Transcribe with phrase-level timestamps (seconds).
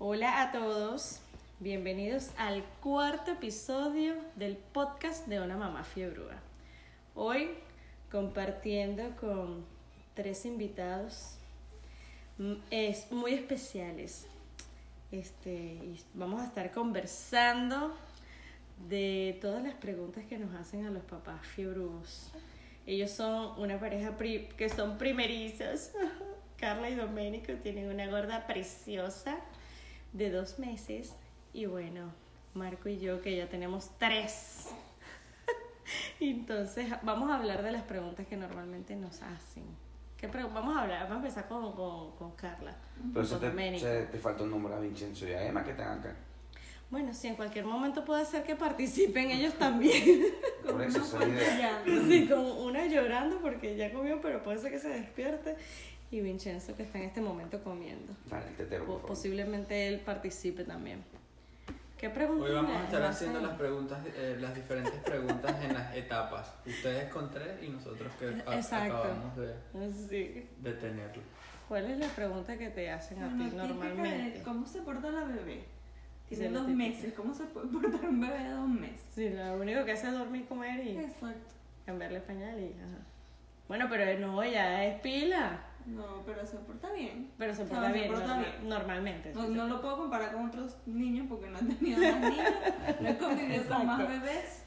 [0.00, 1.18] Hola a todos,
[1.58, 6.36] bienvenidos al cuarto episodio del podcast de una mamá fiebrúa.
[7.16, 7.50] Hoy
[8.08, 9.64] compartiendo con
[10.14, 11.34] tres invitados
[12.38, 14.28] mm, es muy especiales.
[15.10, 17.92] Este, vamos a estar conversando
[18.88, 22.30] de todas las preguntas que nos hacen a los papás fiebrudos.
[22.86, 25.90] Ellos son una pareja que son primerizos.
[26.56, 29.40] Carla y Domenico tienen una gorda preciosa
[30.12, 31.14] de dos meses.
[31.52, 32.12] Y bueno,
[32.54, 34.68] Marco y yo que ya tenemos tres.
[36.20, 39.64] Entonces, vamos a hablar de las preguntas que normalmente nos hacen.
[40.16, 42.76] ¿Qué vamos a hablar, vamos a empezar con, con, con Carla.
[43.14, 43.84] Pero con te, Domenico.
[43.86, 46.16] se te falta un número a Vincenzo y a Emma que están acá.
[46.90, 50.24] Bueno, sí, en cualquier momento puede ser que participen ellos también.
[50.68, 51.82] Por eso es la idea.
[52.08, 55.56] Sí, con una llorando porque ya comió, pero puede ser que se despierte.
[56.10, 58.14] Y Vincenzo que está en este momento comiendo.
[58.30, 59.02] Dale, por favor.
[59.06, 61.04] Posiblemente él participe también.
[61.98, 62.44] ¿Qué pregunta?
[62.44, 66.54] Hoy vamos a estar haciendo las preguntas, eh, las diferentes preguntas en las etapas.
[66.64, 69.54] Ustedes con tres y nosotros que acabamos de,
[70.08, 70.46] Sí.
[70.60, 71.22] de tenerlo.
[71.66, 74.42] ¿Cuál es la pregunta que te hacen a ti de normalmente?
[74.42, 75.64] ¿Cómo se porta la bebé?
[76.28, 76.76] Tiene dos típica.
[76.88, 77.12] meses.
[77.14, 79.00] ¿Cómo se puede portar un bebé de dos meses?
[79.14, 81.54] Sí, lo único que hace es dormir, comer y Exacto.
[81.84, 82.98] cambiarle pañal y ajá.
[83.66, 85.64] Bueno, pero no, ya es pila.
[85.88, 87.30] No, pero se porta bien.
[87.38, 88.68] Pero se No, porta se bien, porta norma- bien.
[88.68, 89.32] normalmente.
[89.34, 92.48] No, no lo puedo comparar con otros niños porque no he tenido más niños.
[93.00, 94.64] No he convivido con más bebés.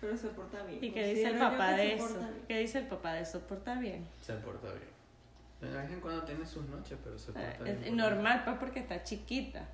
[0.00, 0.82] Pero se porta bien.
[0.84, 2.06] ¿Y qué dice el papá de se eso?
[2.06, 2.44] porta bien.
[2.48, 3.40] ¿Qué dice el papá de eso?
[3.40, 4.06] ¿Porta bien?
[4.22, 4.88] Se porta bien.
[5.60, 7.84] De vez en cuando tiene sus noches, pero se porta Eh, bien.
[7.84, 9.68] Es normal, pues porque está chiquita.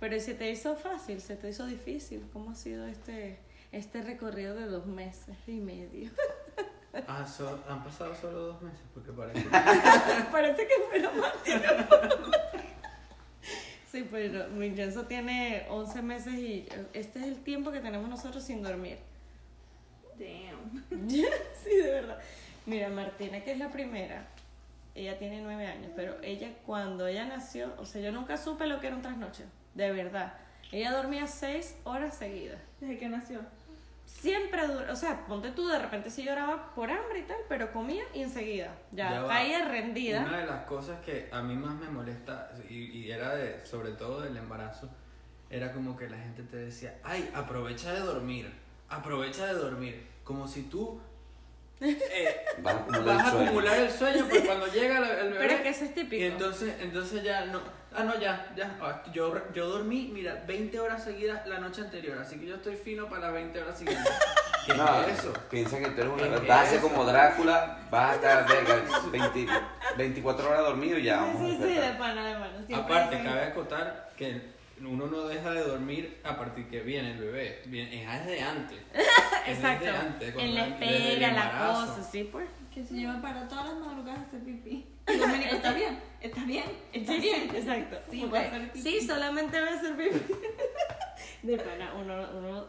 [0.00, 2.24] Pero si te hizo fácil, se te hizo difícil.
[2.32, 3.38] ¿Cómo ha sido este,
[3.72, 6.10] este recorrido de dos meses y medio?
[7.08, 9.46] Ah, so- han pasado solo dos meses, porque parece
[10.32, 11.96] Parece que fuera más tiempo.
[13.90, 18.62] Sí, pero Vincenzo tiene 11 meses y este es el tiempo que tenemos nosotros sin
[18.62, 18.98] dormir.
[20.18, 20.84] Damn.
[21.08, 22.18] sí, de verdad.
[22.66, 24.26] Mira, Martina, que es la primera,
[24.94, 28.80] ella tiene 9 años, pero ella cuando ella nació, o sea, yo nunca supe lo
[28.80, 29.44] que era un trasnoche,
[29.74, 30.34] de verdad.
[30.72, 32.58] Ella dormía 6 horas seguidas.
[32.80, 33.40] Desde que nació.
[34.24, 37.70] Siempre dura, o sea, ponte tú, de repente sí lloraba por hambre y tal, pero
[37.72, 38.74] comía y enseguida.
[38.90, 40.22] Ya, caía rendida.
[40.22, 43.92] Una de las cosas que a mí más me molesta, y, y era de, sobre
[43.92, 44.88] todo del embarazo,
[45.50, 48.50] era como que la gente te decía, ay, aprovecha de dormir,
[48.88, 50.98] aprovecha de dormir, como si tú
[51.80, 54.20] eh, Vas a acumular el sueño.
[54.20, 55.38] sueño, pero cuando llega el, el bebé...
[55.38, 56.16] Pero es que eso es típico.
[56.22, 57.60] Y entonces, entonces ya no,
[57.96, 62.18] ah no, ya, ya, ah, yo, yo dormí, mira, 20 horas seguidas la noche anterior,
[62.18, 64.12] así que yo estoy fino para las 20 horas siguientes.
[64.66, 65.32] ¿Qué No, es eso?
[65.50, 66.36] piensa que tú eres ¿Qué una.
[66.36, 66.88] es Vas a ser eso?
[66.88, 69.46] como Drácula, vas a estar de 20
[69.98, 71.98] 24 horas dormido y ya vamos a Sí, sí, de despertar.
[71.98, 72.66] pana, de pana.
[72.66, 77.12] siempre Aparte, dicen- cabe acotar que uno no deja de dormir a partir que viene
[77.12, 78.78] el bebé, viene, es desde antes.
[79.46, 79.84] Es Exacto.
[79.84, 81.86] desde antes, cuando- en la desde el espera, la embarazo.
[81.96, 82.48] cosa, sí, pues.
[82.74, 84.86] Que se lleva para todas las madrugadas a hacer pipí.
[85.08, 85.98] Y Domenico, ¿está bien?
[86.20, 86.64] ¿Está bien?
[86.92, 87.50] ¿Está Sí, bien?
[87.50, 87.96] sí, exacto.
[88.10, 88.30] Sí, Ok.
[88.30, 88.82] voy a hacer pipí.
[88.82, 90.34] Sí, solamente voy a hacer pipí.
[91.42, 92.66] De pana, uno, uno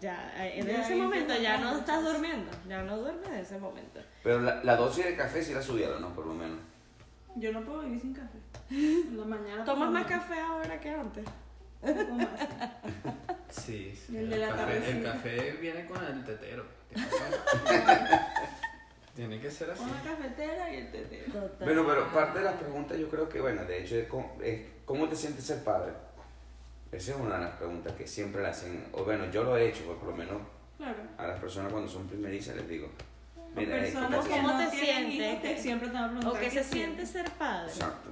[0.00, 3.34] ya, eh, en Ya, ese momento ya no das, estás durmiendo, ya no duermes en
[3.34, 4.00] ese momento.
[4.22, 6.14] Pero la, la dosis de café sí la subieron, ¿no?
[6.14, 6.58] Por lo menos.
[7.34, 8.38] Yo no puedo vivir sin café.
[8.70, 9.64] En la mañana.
[9.64, 11.24] ¿Tomas más café ahora que antes?
[11.82, 12.28] Más.
[13.50, 16.64] Sí, sí, el el, de la café, el café viene con el tetero.
[19.18, 19.82] Tiene que ser así.
[19.82, 21.32] Una cafetera y el tetero.
[21.32, 21.56] Total.
[21.66, 24.60] Bueno, pero parte de las preguntas yo creo que, bueno, de hecho es cómo, es
[24.84, 25.90] cómo te sientes ser padre.
[26.92, 29.70] Esa es una de las preguntas que siempre le hacen, o bueno, yo lo he
[29.70, 30.40] hecho, pues por lo menos
[30.76, 30.98] Claro.
[31.16, 32.88] a las personas cuando son primerizas les digo,
[33.56, 35.60] mira, personas ¿Cómo te sientes?
[35.62, 37.66] siempre te van a preguntar ¿O qué qué se siente ser padre?
[37.72, 38.10] Exacto.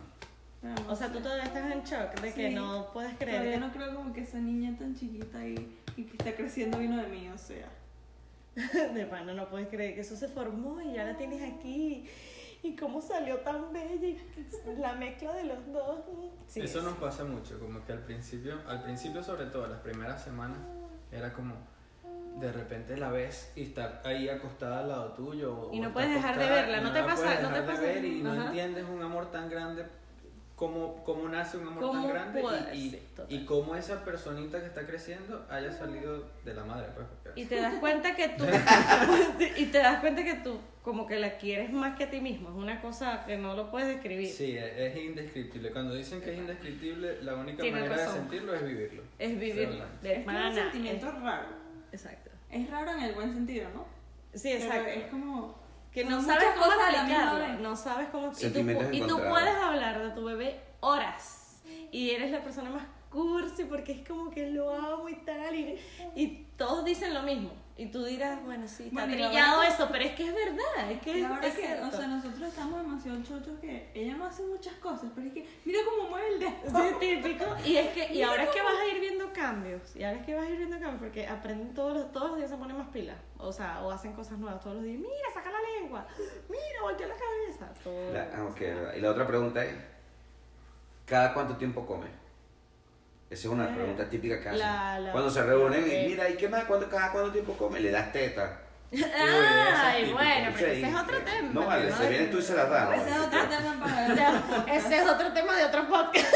[0.63, 3.61] No O sea, tú todavía estás en shock de que no puedes creer Todavía que
[3.61, 7.07] no creo como que esa niña tan chiquita y, y que está creciendo vino de
[7.07, 7.69] mí, o sea.
[8.95, 12.09] De pana, no puedes creer que eso se formó y ya la tienes aquí.
[12.63, 14.19] Y cómo salió tan bella y
[14.79, 16.01] la mezcla de los dos.
[16.49, 19.81] Sí, Eso es- nos pasa mucho, como que al principio, al principio sobre todo, las
[19.81, 20.59] primeras semanas,
[21.13, 21.55] era como
[22.41, 25.71] de repente la ves y está ahí acostada al lado tuyo.
[25.73, 28.05] Y no puedes dejar de verla, no te pasa- no te dejar de pasa- ver
[28.05, 29.85] y no entiendes un amor tan grande,
[30.57, 32.43] cómo, cómo nace un amor ¿Cómo tan grande
[32.75, 32.99] y,
[33.29, 36.89] y, cómo esa personita que está creciendo haya salido de la madre.
[36.95, 37.07] Pues,
[37.37, 38.45] Y te das cuenta que tú.
[39.57, 42.49] y te das cuenta que tú, como que la quieres más que a ti mismo.
[42.49, 44.29] Es una cosa que no lo puedes describir.
[44.29, 45.71] Sí, es, es indescriptible.
[45.71, 48.15] Cuando dicen que es indescriptible, la única manera razón.
[48.15, 49.03] de sentirlo es vivirlo.
[49.19, 51.49] Es vivir Sí, de Es un sentimiento es- raro.
[51.93, 52.31] Exacto.
[52.51, 53.85] Es raro en el buen sentido, ¿no?
[54.33, 54.89] Sí, Pero exacto.
[54.91, 55.66] es como.
[55.97, 57.59] Que no muchas sabes cómo explicarlo.
[57.61, 58.31] No sabes cómo.
[58.39, 58.59] Y tú,
[58.93, 61.63] y tú puedes hablar de tu bebé horas.
[61.91, 65.81] y eres la persona más cursi porque es como que lo amo y tal, y,
[66.15, 67.49] y todos dicen lo mismo.
[67.79, 70.91] Y tú dirás, bueno, sí, está Bueno, trillado ahora- eso, pero es que es verdad,
[70.91, 74.73] es que es que, o sea, nosotros estamos demasiado chochos que ella no hace muchas
[74.77, 76.53] cosas, pero es que mira cómo mueve el dedo.
[76.65, 77.45] Sí, típico.
[77.67, 79.95] Y es que y ahora es que vas a ir viendo cambios.
[79.95, 82.39] Y ahora es que vas a ir viendo cambios porque aprenden todos los, todos los
[82.39, 83.19] días se ponen más pilas.
[83.37, 84.99] O sea, o hacen cosas nuevas todos los días.
[84.99, 86.07] Mira, saca la lengua.
[86.49, 87.75] Mira, voltea la cabeza.
[87.85, 88.11] Todo.
[88.15, 88.61] La- ah, ok,
[88.97, 89.75] Y la otra pregunta es,
[91.05, 92.07] ¿cada cuánto tiempo come?
[93.29, 94.59] Esa es una Eh, pregunta típica que hacen.
[94.61, 96.65] la- la- Cuando se reúnen y mira, ¿y qué más?
[96.65, 97.81] ¿Cuánto, ¿Cada cuánto tiempo come?
[97.81, 98.61] Le das teta.
[98.93, 101.49] Ay, es bueno, pero ese es otro tema.
[101.53, 102.89] No vale, se viene tú y se la das.
[102.89, 102.95] ¿no?
[102.95, 106.35] Ese es otro tema para Ese es otro tema de otro podcast.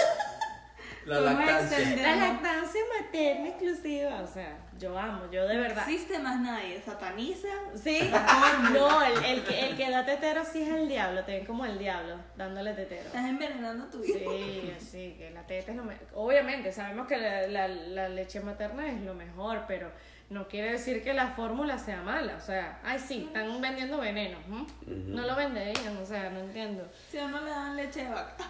[1.10, 1.96] La Vamos a lactancia.
[2.02, 4.20] La lactancia materna exclusiva.
[4.22, 5.88] O sea, yo amo, yo de No verdad.
[5.88, 7.48] existe más nadie, sataniza.
[7.74, 8.10] Sí,
[8.72, 11.64] no, el, el, que, el que da tetero sí es el diablo, te ven como
[11.64, 13.06] el diablo dándole tetero.
[13.06, 14.18] Estás envenenando tu vida.
[14.18, 16.06] Sí, sí, que la teta es lo mejor.
[16.14, 19.90] Obviamente, sabemos que la, la, la leche materna es lo mejor, pero
[20.30, 22.36] no quiere decir que la fórmula sea mala.
[22.36, 24.38] O sea, ay, sí, están vendiendo veneno.
[24.86, 26.88] No lo venderían, o sea, no entiendo.
[27.10, 28.44] Si a uno le dan leche de vaca.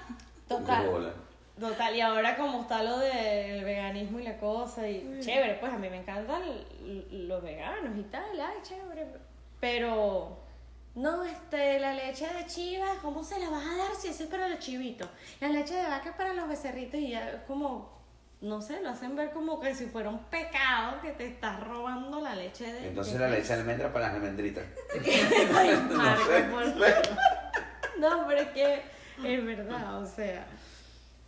[0.47, 1.15] Total.
[1.61, 5.77] Total, y ahora como está lo del veganismo y la cosa, y chévere, pues a
[5.77, 6.43] mí me encantan
[7.11, 9.07] los veganos y tal, ay, chévere.
[9.61, 10.39] Pero,
[10.95, 14.31] no, este, la leche de chiva, ¿cómo se la vas a dar si eso es
[14.31, 15.09] para los chivitos?
[15.41, 18.01] La leche de vaca es para los becerritos y ya es como,
[18.41, 22.21] no sé, lo hacen ver como que si fuera un pecado que te estás robando
[22.23, 22.89] la leche de...
[22.89, 24.65] Entonces la leche de almendra para las almendritas.
[25.55, 26.15] Ay, No.
[27.99, 28.83] No, pero es que
[29.23, 30.47] es verdad, o sea.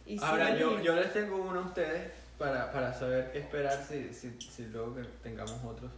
[0.06, 3.84] Y sí, Ahora, yo, yo les tengo uno a ustedes para, para saber qué esperar
[3.88, 5.90] si, si, si luego que tengamos otros.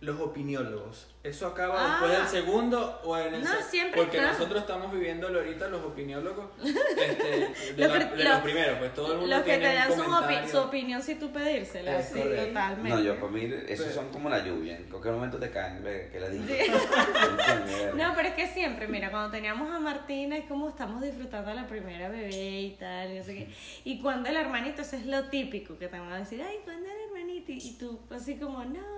[0.00, 1.08] Los opiniólogos.
[1.22, 1.88] ¿Eso acaba Ah.
[2.00, 4.32] después del segundo o en el No, siempre Porque está.
[4.32, 6.44] nosotros estamos viviéndolo ahorita, los opiniólogos.
[6.96, 9.50] Este, de Lo la- que- de lo- los primeros, pues todo el mundo Los que
[9.58, 12.46] tiene te dan su, opi- su opinión si tú pedírsela, Es sí, correcto.
[12.48, 12.88] totalmente.
[12.90, 14.76] No, yo para mí esos Pero- son como la lluvia.
[14.76, 16.44] En cualquier momento te caen, ve, que la digo.
[17.96, 21.54] No, pero es que siempre, mira, cuando teníamos a Martina es como estamos disfrutando a
[21.54, 23.48] la primera bebé y tal, y no sé qué.
[23.84, 26.86] Y cuando el hermanito, eso es lo típico, que te van a decir, ay, ¿cuándo
[26.88, 27.52] el hermanito?
[27.52, 28.95] Y, y tú así como, no,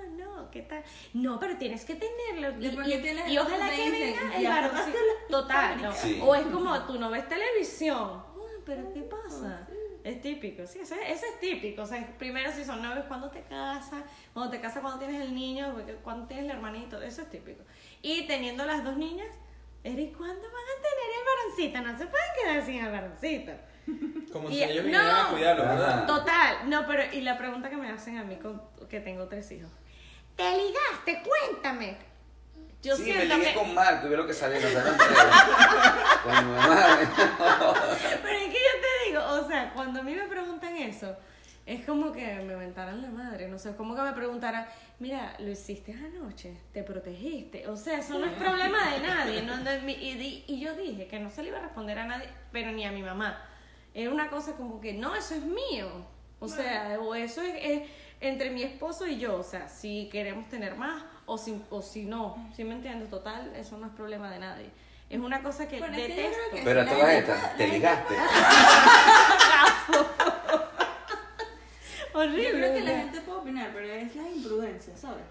[0.49, 0.83] no, ¿qué tal?
[1.15, 2.59] No, pero tienes que tenerlo.
[2.61, 4.87] Y, y- tienes y ojalá que venga el la
[5.29, 5.93] Total, ¿no?
[5.93, 6.21] Sí.
[6.23, 8.23] O es como, tú no ves televisión.
[8.37, 9.67] Uy, pero ¿qué pasa?
[10.05, 11.83] Es típico, sí, ese, ese es típico.
[11.83, 14.03] O sea, primero si son novios, cuando te casas,
[14.33, 17.63] cuando te casas, cuando tienes el niño, cuando tienes el hermanito, eso es típico.
[18.01, 19.29] Y teniendo las dos niñas,
[19.85, 21.81] Eric, ¿cuándo van a tener el varoncito?
[21.93, 23.53] No se pueden quedar sin el varoncito.
[24.33, 24.83] Como Y- si ellos no.
[24.85, 26.07] vinieran a cuidarlo, ¿verdad?
[26.07, 29.51] Total, no, pero y la pregunta que me hacen a mí con, que tengo tres
[29.53, 29.71] hijos.
[30.39, 31.29] ¿Te ligaste?
[31.29, 31.97] Cuéntame.
[32.81, 33.55] Yo sí, me ligué que...
[33.55, 34.33] con Marco y veo lo que.
[34.33, 34.73] No tres.
[36.23, 36.99] con mi mamá.
[38.23, 41.17] Pero es que yo te digo, o sea, cuando a mí me preguntan eso,
[41.67, 44.69] es como que me mentaran la madre, no sé, como que me preguntaran,
[45.01, 49.55] mira, lo hiciste anoche, te protegiste, o sea, eso no es problema de nadie, no
[49.91, 52.71] y, di- y yo dije que no se le iba a responder a nadie, pero
[52.71, 53.45] ni a mi mamá.
[53.93, 55.91] Era una cosa como que, no, eso es mío,
[56.39, 57.83] o sea, o eso es, es
[58.21, 62.05] entre mi esposo y yo, o sea, si queremos tener más o si, o si
[62.05, 63.11] no, si me entiendes?
[63.11, 64.71] Total, eso no es problema de nadie.
[65.11, 66.37] Es una cosa que Bueno, es que detesto.
[66.51, 68.15] creo que- Pero La todas estas, te ligaste.
[72.13, 72.43] Horrible.
[72.51, 75.25] Yo creo que la gente puede opinar, pero es la imprudencia, ¿sabes?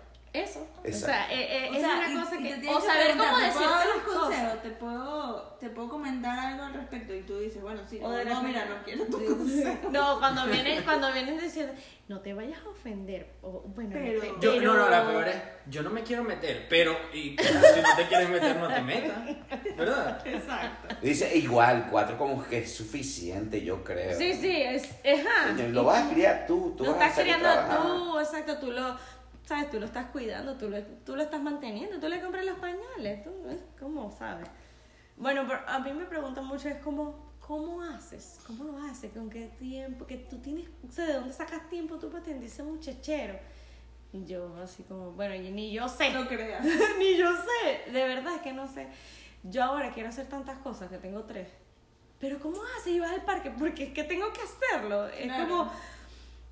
[0.44, 0.67] Eso.
[0.88, 2.50] O sea, eh, eh, O es sea, una y- cosa y que.
[2.50, 4.62] te tienes O saber cómo ¿te decirte puedo dar las cosas.
[4.63, 8.15] ¿Te puedo, te puedo comentar algo al respecto y tú dices, bueno, sí, O no,
[8.15, 9.89] de no, repente- mira, no quiero tu consejo.
[9.91, 11.74] No, cuando vienen, cuando vienen diciendo,
[12.08, 13.34] no te vayas a ofender.
[13.41, 15.36] O, bueno, no te- Yo, pero- No, no, la peor es,
[15.70, 19.17] yo no me quiero meter, pero y, si no te quieres meter, no te metas,
[19.75, 20.25] ¿verdad?
[20.25, 20.96] Exacto.
[21.01, 24.17] Dice igual, cuatro como que es suficiente, yo creo.
[24.17, 24.84] Sí, sí, es.
[25.03, 27.50] es Coño, Lo vas a criar tú, tú lo vas a estás criando
[27.82, 28.96] tú, exacto, tú lo.
[29.48, 29.70] ¿Sabes?
[29.72, 33.24] Tú lo estás cuidando, tú lo, tú lo estás manteniendo, tú le compras los pañales,
[33.24, 33.32] tú.
[33.80, 34.48] ¿cómo sabes?
[35.16, 38.39] Bueno, pero a mí me preguntan mucho, es como, ¿cómo haces?
[38.46, 39.12] ¿Cómo lo haces?
[39.13, 40.06] ¿Con qué tiempo?
[40.06, 43.39] Que tú tienes, o sea, ¿de dónde sacas tiempo tú para atender ese muchachero?
[44.12, 46.12] Yo así como, bueno, ni yo sé.
[46.12, 46.63] No creas.
[47.00, 48.88] Ni yo sé, de verdad es que no sé.
[49.44, 51.48] Yo ahora quiero hacer tantas cosas, que tengo tres.
[52.20, 52.94] Pero ¿cómo haces?
[52.94, 55.08] Y vas al parque, porque es que tengo que hacerlo.
[55.08, 55.48] Es Claro.
[55.48, 55.72] como,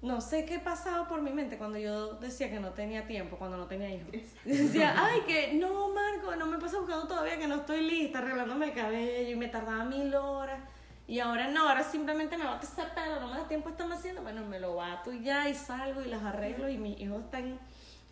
[0.06, 3.58] no sé qué pasaba por mi mente cuando yo decía que no tenía tiempo, cuando
[3.58, 4.10] no tenía hijos.
[4.46, 8.68] Decía, ay, que no, Marco, no me pasa buscando todavía, que no estoy lista, arreglándome
[8.68, 10.60] el cabello y me tardaba mil horas.
[11.08, 14.22] Y ahora no, ahora simplemente me bato ese pelo, no me da tiempo estarme haciendo.
[14.22, 17.60] Bueno, me lo bato y ya, y salgo y las arreglo y mis hijos están,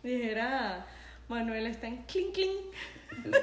[0.02, 0.86] dijera,
[1.28, 2.74] Manuel está en clink clink.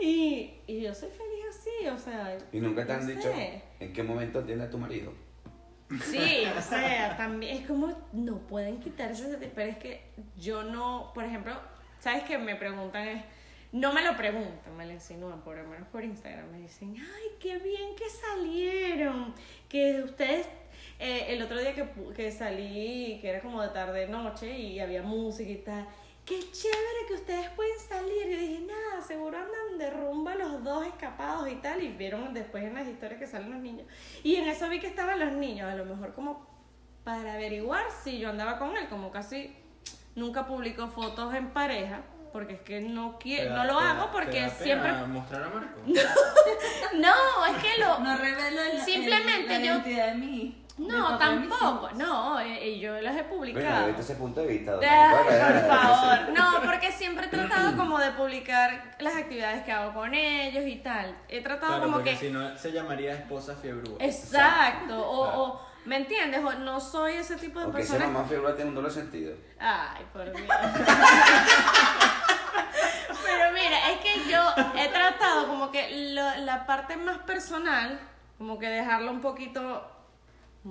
[0.00, 2.38] y, y yo soy feliz así, o sea.
[2.52, 3.62] Y nunca te han no dicho sé.
[3.78, 5.12] en qué momento atiende a tu marido.
[6.04, 10.04] Sí, o sea, también es como no pueden quitarse ese pero es que
[10.36, 11.52] yo no, por ejemplo,
[11.98, 13.24] ¿sabes qué me preguntan?
[13.72, 17.28] No me lo preguntan, me lo insinúan, por lo menos por Instagram, me dicen, ay,
[17.40, 19.34] qué bien que salieron,
[19.68, 20.48] que ustedes,
[20.98, 25.02] eh, el otro día que, que salí, que era como de tarde noche y había
[25.02, 25.88] música y tal,
[26.30, 28.26] qué chévere que ustedes pueden salir.
[28.28, 31.82] Y yo dije, nada, seguro andan de rumba los dos escapados y tal.
[31.82, 33.86] Y vieron después en las historias que salen los niños.
[34.22, 36.48] Y en eso vi que estaban los niños, a lo mejor como
[37.04, 39.56] para averiguar si yo andaba con él, como casi
[40.14, 42.02] nunca publico fotos en pareja.
[42.32, 44.92] Porque es que no quiero, da- no lo te hago te porque da pena siempre.
[45.08, 45.80] mostrar a Marco?
[46.94, 47.98] No, es que lo.
[47.98, 50.59] No revelo el, Simplemente el- la yo- identidad de mi.
[50.88, 51.90] No, tampoco.
[51.94, 53.86] No, eh, eh, yo las he Bueno, publicado.
[53.88, 54.72] desde ese punto de vista.
[54.72, 55.24] don Ay, Marco,
[55.68, 56.28] por favor.
[56.30, 60.76] No, porque siempre he tratado como de publicar las actividades que hago con ellos y
[60.76, 61.16] tal.
[61.28, 62.16] He tratado Claro, como porque que.
[62.16, 63.96] si no se llamaría esposa fiebrúa.
[64.00, 64.98] Exacto.
[65.06, 65.42] O, Claro.
[65.42, 66.42] o, ¿me entiendes?
[66.42, 68.12] O no soy ese tipo de Aunque esa persona.
[68.12, 69.34] mamá figura tiene un doble sentido.
[69.58, 70.48] Ay, por Dios.
[73.22, 74.40] Pero mira, es que yo
[74.80, 78.00] he tratado como que lo- la parte más personal,
[78.38, 79.86] como que dejarlo un poquito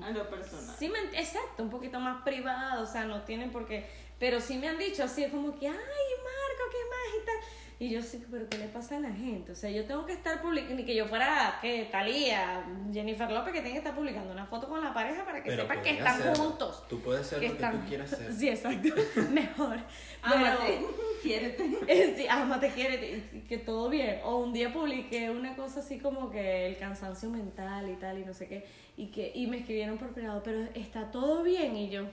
[0.03, 0.75] A lo personal.
[0.77, 3.89] Sí, me- exacto, un poquito más privado, o sea, no tienen por qué.
[4.19, 7.21] Pero sí me han dicho así, es como que, ay, Marco, ¿qué más?
[7.21, 7.35] Y tal.
[7.81, 9.53] Y yo sí, pero ¿qué le pasa a la gente?
[9.53, 13.53] O sea, yo tengo que estar publicando, ni que yo fuera, que Talía, Jennifer López,
[13.53, 15.91] que tiene que estar publicando una foto con la pareja para que Pero sepan que
[15.91, 16.83] están juntos.
[16.89, 18.33] Tú puedes ser que lo que tú quieras ser.
[18.37, 18.89] Sí, exacto,
[19.31, 19.77] mejor.
[20.21, 20.81] Ámate,
[21.23, 21.63] quiérete.
[21.87, 24.19] Eh, Sí, que todo bien.
[24.25, 28.25] O un día publiqué una cosa así como que el cansancio mental y tal, y
[28.25, 28.65] no sé qué,
[28.97, 32.09] y que y me escribieron por privado, pero está todo bien, y yo,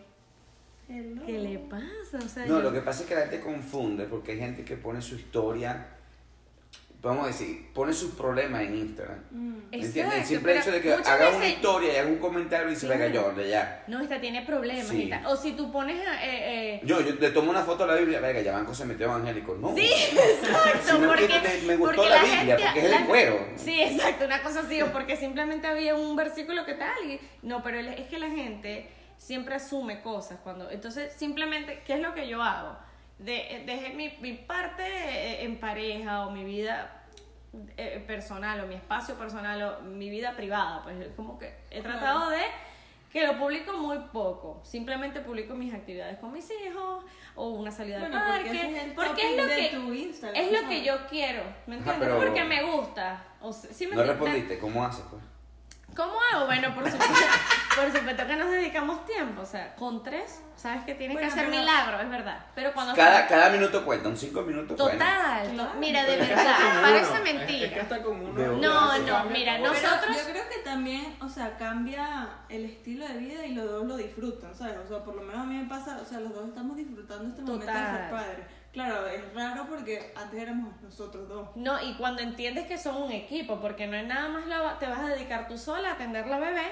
[0.89, 2.19] ¿qué le pasa?
[2.25, 4.65] O sea, No, yo- lo que pasa es que la gente confunde porque hay gente
[4.65, 5.89] que pone su historia,
[7.03, 9.19] vamos a decir, pone sus problemas en Instagram.
[9.31, 9.49] Mm.
[9.53, 10.27] ¿Me Exacto, entiendes?
[10.29, 12.89] Siempre el pero hecho de que haga una historia y haga un comentario y se
[12.89, 13.85] venga yo, de ya.
[13.87, 15.03] No, esta tiene problemas Sí.
[15.05, 15.25] y tal.
[15.27, 16.25] O si tú pones a...
[16.25, 18.85] Eh, eh, Yo, yo le tomo una foto a la Biblia, venga, ya Banco se
[18.87, 19.57] metió evangélico.
[19.61, 19.73] No.
[19.77, 22.91] Sí, exacto, Sino porque, que me, me gustó porque la, la Biblia, gente- porque es
[22.91, 23.47] la- el cuero.
[23.57, 27.63] Sí, exacto, una cosa así, o porque simplemente había un versículo que tal y no,
[27.63, 32.29] pero es que la gente siempre asume cosas cuando, entonces simplemente, ¿qué es lo que
[32.29, 32.77] yo hago?
[33.19, 37.05] De, dejé mi, mi parte eh, en pareja o mi vida
[37.79, 41.81] eh, personal o mi espacio personal o mi vida privada, pues es como que he
[41.81, 42.43] tratado de
[43.11, 47.05] que lo publico muy poco, simplemente publico mis actividades con mis hijos
[47.35, 49.93] o una salida Bueno, al parque, ese es el porque es lo de que tu
[49.95, 52.11] Instagram, es lo que yo quiero, ¿me entiendes?
[52.15, 53.25] Porque me gusta.
[53.41, 54.21] O sea, ¿sí me No entiendes?
[54.27, 55.23] respondiste, ¿cómo haces pues?
[55.97, 56.45] ¿Cómo hago?
[56.45, 57.15] Bueno, por supuesto,
[57.77, 61.33] por supuesto que nos dedicamos tiempo, o sea, con tres, sabes que tienes Bueno, que
[61.33, 62.39] hacer pero- milagros, es verdad.
[62.55, 65.05] Pero cuando Cada, cada minuto cuenta, un cinco minutos cuenta.
[65.05, 65.71] total, Claro.
[65.73, 67.67] to- mira, de verdad, parece mentira.
[67.67, 68.41] Es que está con uno.
[68.41, 73.07] De No, no, mira, Pero- nosotros- Yo creo que también, o sea, cambia el estilo
[73.07, 74.79] de vida y los dos lo disfrutan, ¿sabes?
[74.85, 77.29] O sea, por lo menos a mí me pasa, o sea, los dos estamos disfrutando
[77.29, 77.97] este momento de Total.
[77.97, 78.47] ser padres.
[78.73, 81.49] Claro, es raro porque antes éramos nosotros dos.
[81.57, 84.87] No, y cuando entiendes que son un equipo, porque no es nada más la, te
[84.87, 86.67] vas a dedicar tú sola a atender la bebé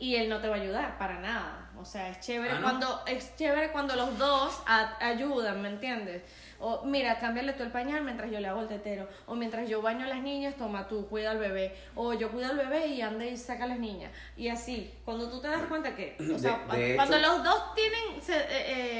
[0.00, 1.70] y él no te va a ayudar para nada.
[1.78, 2.62] O sea, es chévere Ah, ¿no?
[2.62, 6.22] cuando es chévere cuando los dos a- ayudan, ¿me entiendes?
[6.58, 9.80] O mira, cámbiale tú el pañal mientras yo le hago el tetero, o mientras yo
[9.80, 13.00] baño a las niñas, toma tú, cuida al bebé, o yo cuido al bebé y
[13.00, 14.10] anda y saca a las niñas.
[14.36, 17.44] Y así, cuando tú te das cuenta que, o sea, De- de cuando hecho- los
[17.44, 18.44] dos tienen se, eh,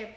[0.03, 0.17] eh,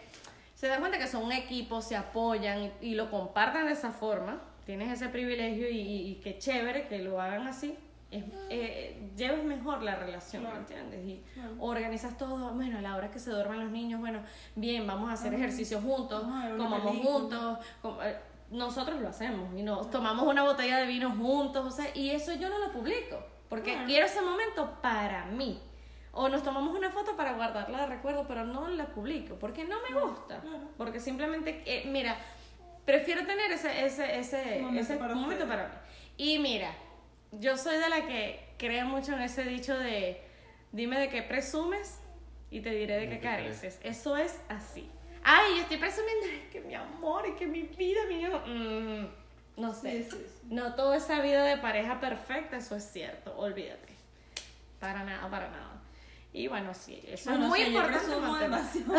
[0.56, 3.92] se dan cuenta que son un equipo, se apoyan y, y lo compartan de esa
[3.92, 7.78] forma, tienes ese privilegio y, y, y qué chévere que lo hagan así,
[8.10, 10.56] es, eh, llevas mejor la relación, Claro.
[10.56, 11.06] ¿me entiendes?
[11.06, 11.52] Y Claro.
[11.60, 14.22] organizas todo, bueno, a la hora que se duerman los niños, bueno,
[14.56, 18.18] bien, vamos a hacer ejercicio juntos, comamos juntos, com- eh,
[18.52, 22.34] nosotros lo hacemos y nos tomamos una botella de vino juntos, o sea, y eso
[22.34, 23.18] yo no lo publico,
[23.50, 25.60] porque quiero ese momento para mí.
[26.16, 29.78] O nos tomamos una foto para guardarla de recuerdo, pero no la publico, porque no
[29.90, 30.44] me gusta.
[30.78, 32.16] Porque simplemente, eh, mira,
[32.86, 35.74] prefiero tener ese, ese, ese, momento ese para momento para mí.
[36.18, 36.70] Y mira,
[37.32, 40.22] yo soy de la que cree mucho en ese dicho de,
[40.72, 42.00] dime de qué presumes
[42.52, 43.80] y te diré de qué careces.
[43.84, 44.90] Eso es así.
[45.24, 49.62] Ay, yo estoy presumiendo ay, que mi amor y que mi vida, mi hijo, mm,
[49.62, 50.04] no sé.
[50.04, 50.48] Sí, sí, sí.
[50.50, 53.94] No toda esa vida de pareja perfecta, eso es cierto, olvídate.
[54.80, 55.70] Para nada, para nada.
[56.34, 58.00] Y bueno, sí, eso Bueno, es muy importante.
[58.00, 58.94] Yo presumo demasiado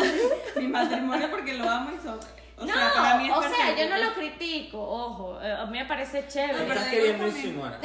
[0.55, 2.17] mi matrimonio porque lo amo y so,
[2.57, 5.65] o no, sea, para mí es o sea, yo no lo critico, ojo, eh, a
[5.65, 6.59] mí me parece ¿Qué chévere.
[6.59, 7.79] pero estás digo queriendo también- insinuar?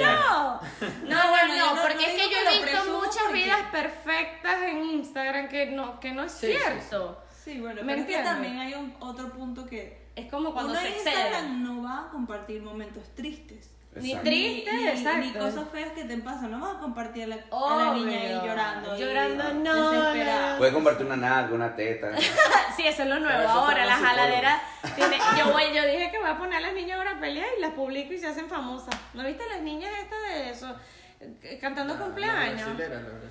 [0.00, 0.60] No, no,
[1.04, 2.70] No, bueno, yo no, no- porque no es que digo yo que he lo visto
[2.76, 6.58] presumo muchas porque- vidas perfectas en Instagram que no, que no es Sí, sí, sí.
[6.58, 7.22] cierto.
[7.44, 10.72] Sí, bueno, ¿Me pero es que también hay un, otro punto que Es como cuando
[10.72, 10.90] uno se.
[10.90, 13.70] Instagram no va a compartir momentos tristes.
[13.96, 14.30] Ni Exacto.
[14.30, 15.18] triste, ni, exacto.
[15.18, 16.52] ni cosas feas que te pasan.
[16.52, 18.96] No vas a compartir a la, a la niña ahí llorando.
[18.96, 20.52] Llorando, no, desesperada.
[20.52, 20.58] no.
[20.58, 22.10] Puedes compartir una nalga, una teta.
[22.76, 23.48] Sí, eso es lo nuevo.
[23.48, 24.62] Ahora la jaladera
[24.94, 25.18] tiene.
[25.36, 27.60] Yo voy, yo dije que voy a poner a las niñas ahora a pelear y
[27.60, 28.94] las publico y se hacen famosas.
[29.12, 30.74] ¿No viste las niñas estas de eso?
[31.20, 32.68] Eh, Cantando La- cumpleaños.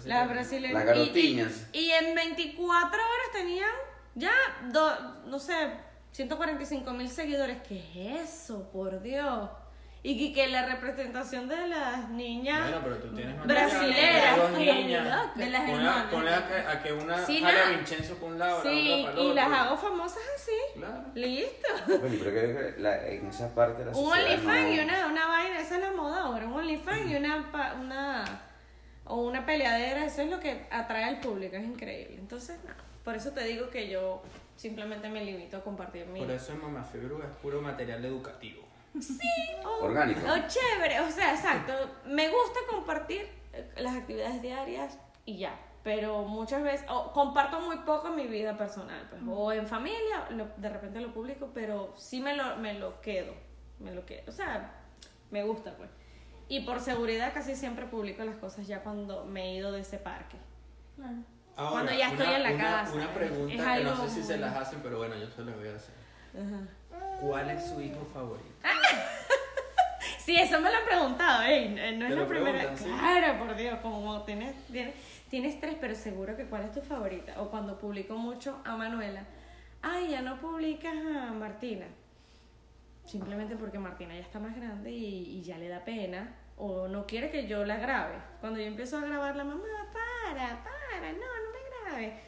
[0.06, 0.74] Las brasileñas.
[0.74, 1.68] Las Y- garotiñas.
[1.74, 3.70] Y, y en 24 horas tenían
[4.16, 4.32] ya,
[4.72, 5.56] do- no sé,
[6.12, 7.58] 145 mil seguidores.
[7.68, 7.80] ¿Qué
[8.22, 8.70] es eso?
[8.72, 9.50] Por Dios.
[10.02, 14.38] Y que, que la representación de las niñas Bueno, pero tú tienes brasileras.
[14.38, 15.04] dos como niñas.
[15.06, 15.32] loca.
[15.36, 16.06] De las hermanas.
[16.10, 17.70] ponle a, que, a que una Sí, a.
[17.72, 20.80] Vincenzo por un lado, Sí, la otra y las hago famosas así.
[20.80, 21.04] Claro.
[21.16, 21.68] Listo.
[22.00, 22.34] Bueno, yo creo
[22.74, 25.76] que la- en esa parte de la Un OnlyFans no- y una, una vaina, esa
[25.76, 28.24] es la moda ahora, un OnlyFans y una, pa- una
[29.10, 32.16] o una peleadera, eso es lo que atrae al público, es increíble.
[32.18, 32.72] Entonces, no,
[33.04, 34.22] por eso te digo que yo
[34.56, 36.20] simplemente me limito a compartir mi...
[36.22, 38.64] Por eso en Mamá Fibru es puro material educativo.
[39.66, 40.22] Oh, Orgánico.
[40.26, 41.74] oh, chévere, o sea, exacto.
[42.06, 45.58] Me gusta compartir eh, las actividades diarias y ya.
[45.84, 50.28] Pero muchas veces, o comparto muy poco en mi vida personal, pues, o en familia,
[50.32, 53.34] lo- de repente lo publico, pero sí me lo, me lo quedo,
[53.80, 54.74] me lo quedo, o sea,
[55.32, 55.90] me gusta, pues.
[56.50, 59.98] Y por seguridad casi siempre publico las cosas ya cuando me he ido de ese
[60.00, 60.36] parque.
[60.96, 61.14] Claro.
[61.56, 64.08] Ahora, Cuando ya estoy una- en la una- casa, Una es pregunta que algo no
[64.08, 65.94] sé si se las hacen, pero bueno, yo se las voy a hacer.
[66.36, 67.18] Ajá.
[67.22, 68.50] ¿Cuál es su hijo favorito?
[70.20, 72.78] Sí, eso me lo han preguntado, eh, no es la primera.
[72.78, 72.84] sí.
[72.86, 74.94] Claro, por Dios, como tienes, tienes,
[75.28, 77.42] tienes tres, pero seguro que cuál es tu favorita.
[77.42, 79.24] O cuando publico mucho a Manuela,
[79.82, 81.88] ay, ya no publicas a Martina.
[83.10, 86.36] Simplemente porque Martina ya está más grande y, y ya le da pena.
[86.58, 88.16] O no quiere que yo la grabe.
[88.40, 92.20] Cuando yo empiezo a grabar la mamá, para, para, no, no me grabe.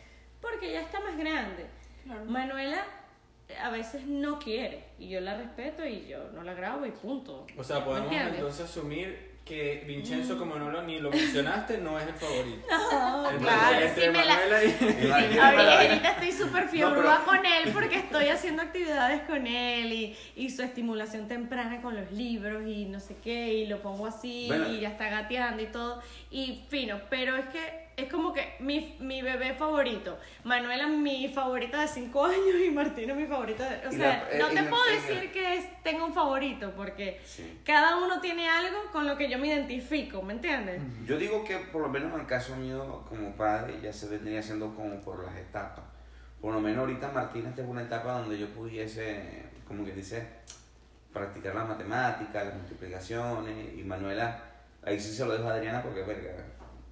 [0.42, 1.68] Porque ya está más grande.
[2.04, 2.26] Claro.
[2.26, 2.84] Manuela
[3.48, 6.92] eh, a veces no quiere y yo la respeto y yo no la grabo y
[6.92, 7.46] punto.
[7.56, 12.08] O sea, podemos entonces asumir que Vincenzo, como no lo, ni lo mencionaste, no es
[12.08, 12.66] el favorito.
[12.70, 14.36] No, Entonces, claro, entre sí me la...
[14.36, 15.88] Manuela y...
[15.88, 20.16] Ahorita, estoy súper fiebrúa No, pero- con él porque estoy haciendo actividades con él y,
[20.38, 24.46] y su estimulación temprana con los libros y no sé qué, y lo pongo así
[24.48, 24.70] Bueno.
[24.70, 28.96] y ya está gateando y todo, y fino, pero es que es como que mi,
[29.00, 33.88] mi bebé favorito, Manuela mi favorita de 5 años y Martina mi favorita de...
[33.88, 37.20] O Y sea, la- no te puedo el- decir que es, tengo un favorito porque
[37.26, 37.60] Sí.
[37.66, 40.82] cada uno tiene algo con lo que yo me identifico, ¿me entiendes?
[41.06, 44.40] Yo digo que por lo menos en el caso mío como padre ya se vendría
[44.40, 45.86] haciendo como por las etapas.
[46.42, 50.28] Por lo menos ahorita Martina está en una etapa donde yo pudiese, como que dice,
[51.14, 54.40] practicar las matemáticas, las multiplicaciones y Manuela,
[54.84, 56.32] ahí sí se lo dejo a Adriana porque verga,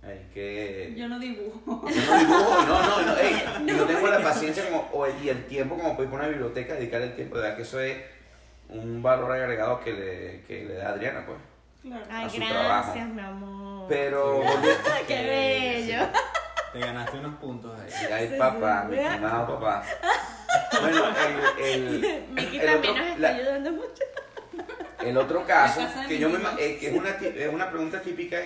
[0.10, 0.93] hay que...
[0.98, 1.86] Yo no dibujo.
[1.89, 5.24] Yo no dibujo, no, no, no, ey, y no tengo la paciencia como, o el-
[5.24, 7.63] y el tiempo como para ir por una biblioteca, dedicar el tiempo, de verdad que
[7.63, 7.98] eso es
[8.69, 11.38] un valor agregado que le, que le da Adriana, pues.
[11.82, 12.06] Claro.
[12.10, 12.93] Ay, A su gracias, trabajo.
[13.13, 13.86] mi amor.
[13.89, 14.41] Pero,
[15.08, 16.08] Qué bello.
[16.74, 17.89] Te ganaste unos puntos ahí.
[18.13, 18.95] ay Sí, papá, sí.
[18.95, 19.84] mi estimado papá.
[20.82, 21.04] Bueno,
[21.60, 24.04] el, el, Miki el también otro, nos está la- ayudando mucho.
[25.04, 28.38] el otro caso, que yo me, eh, que es una, es una pregunta típica,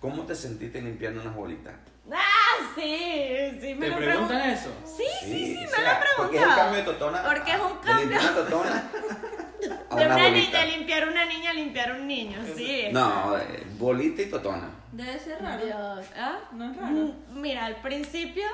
[0.00, 1.74] ¿cómo te sentiste limpiando unas bolitas?
[2.10, 4.50] Ah, sí, sí, me ¿Te lo preguntan preguntan.
[4.50, 4.70] eso?
[4.84, 6.92] Sí, sí, sí, o me sea, lo han Porque es el cambio de preguntado.
[7.12, 7.22] totona.
[7.22, 8.00] Porque es un de cambio.
[8.08, 8.90] limpiar una totona
[9.90, 12.84] a De una niña, limpiar una niña, limpiar un niño, sí.
[12.92, 14.70] No, eh, bolita y totona.
[14.92, 15.64] Debe ser raro.
[15.66, 16.38] Dios, ¿ah?
[16.52, 16.92] No es raro.
[16.94, 18.46] Mm, Mira, al principio,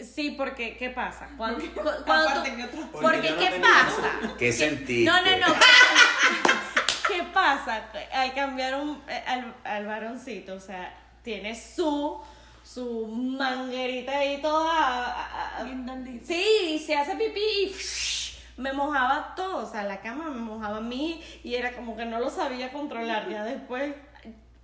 [0.00, 1.28] sí, porque, ¿qué pasa?
[1.36, 4.34] Cuando, cu- cuando Aparte tú- Porque porque, no ¿qué pasa?
[4.36, 5.04] ¿Qué sentiste?
[5.08, 5.54] No, no, no.
[7.38, 7.88] ¿Qué pasa?
[8.12, 12.20] Al cambiar un, eh, al, al varoncito, o sea, tiene su,
[12.64, 15.62] su manguerita ahí toda.
[15.64, 16.26] Guindandito.
[16.26, 17.72] Sí, se hace pipí y
[18.60, 22.04] me mojaba todo, o sea, la cama me mojaba a mí y era como que
[22.06, 23.28] no lo sabía controlar.
[23.28, 23.94] Ya después,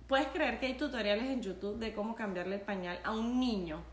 [0.07, 3.83] puedes creer que hay tutoriales en YouTube de cómo cambiarle el pañal a un niño,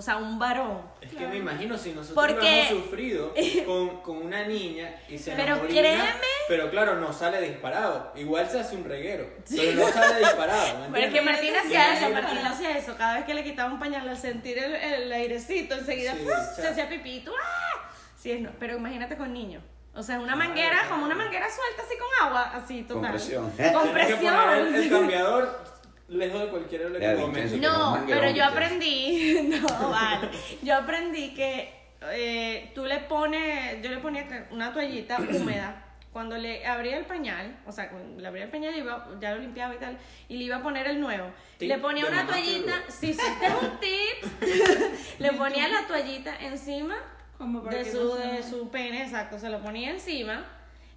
[0.00, 0.80] o sea, un varón.
[1.02, 3.34] Es que me imagino si nosotros Porque- lo hemos sufrido
[3.66, 6.02] con, con una niña y se Pero créeme.
[6.48, 8.10] pero claro, no sale disparado.
[8.16, 10.78] Igual se hace un reguero, pero no sale disparado.
[10.78, 12.96] ¿me Pero es que Y hacía eso, Martina hacía eso.
[12.96, 16.24] Cada vez que le quitaba un pañal al sentir el, el airecito, enseguida Sí,
[16.56, 16.88] se hacía
[17.22, 17.90] tú, ¡ah!
[18.16, 18.50] Sí, es no.
[18.58, 19.62] Pero imagínate con niños.
[19.94, 23.02] O sea, una Claro, manguera, como una manguera suelta así con agua, así total.
[23.02, 23.50] Con presión.
[23.50, 25.69] Con Tienes que poner el, el cambiador
[26.10, 30.28] lejos de cualquier que No, pero yo aprendí, no, vale.
[30.62, 31.72] Yo aprendí que
[32.12, 35.86] eh, tú le pones, yo le ponía una toallita húmeda.
[36.12, 39.40] Cuando le abría el pañal, o sea, cuando le abría el pañal, iba, ya lo
[39.40, 39.96] limpiaba y tal,
[40.28, 41.30] y le iba a poner el nuevo.
[41.56, 44.40] Tip le ponía una toallita, si hiciste un tip,
[45.20, 46.96] le ponía la toallita encima
[47.38, 50.44] Como para de su, no de su pene, exacto, se lo ponía encima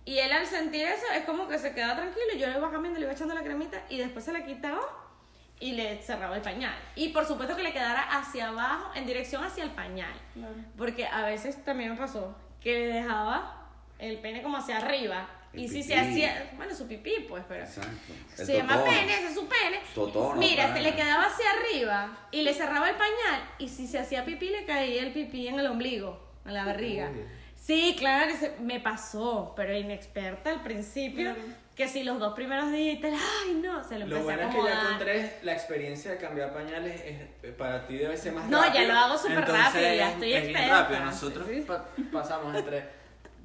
[0.04, 2.72] Y él al sentir eso es como que se quedaba tranquilo y yo le iba
[2.72, 5.03] cambiando, le iba echando la cremita y después se la quitaba
[5.60, 6.76] y le cerraba el pañal.
[6.96, 10.14] Y por supuesto que le quedara hacia abajo, en dirección hacia el pañal.
[10.34, 10.56] Claro.
[10.78, 13.68] Porque a veces también me pasó que le dejaba
[14.00, 15.30] el pene como hacia arriba.
[15.54, 18.14] El y si se hacía, bueno, su pipí, pues, pero Exacto.
[18.38, 19.80] El se llama pene, ese es su pene.
[19.94, 23.50] Totono, Mira, se le quedaba hacia arriba y le cerraba el pañal.
[23.60, 27.12] Y si se hacía pipí, le caía el pipí en el ombligo, en la barriga.
[27.14, 27.24] Uy.
[27.56, 31.34] Sí, claro, me pasó, pero inexperta al principio.
[31.34, 31.63] Claro.
[31.76, 34.42] Que si los dos primeros días, y tal, ay, no, se lo Lo empecé bueno
[34.42, 34.88] a es que ya acomodar.
[34.90, 38.68] con tres, la experiencia de cambiar pañales es, para ti debe ser más No, ya
[38.74, 38.94] rápido.
[38.94, 40.82] lo hago súper rápido, ya estoy es experta.
[40.82, 41.00] rápido.
[41.00, 41.62] Nosotros Sí.
[41.62, 42.86] pa- pasamos entre